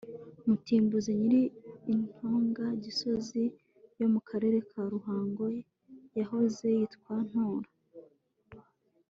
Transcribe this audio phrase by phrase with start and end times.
[0.47, 1.41] Mutimbuzi nyiri
[1.91, 3.43] i Ntora Gisozi
[3.99, 5.43] yo mu Karere ka Ruhango
[6.17, 7.69] yahoze yitwa Ntora